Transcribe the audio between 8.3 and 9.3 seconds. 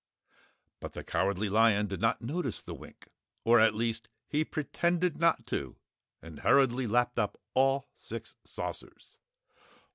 saucers.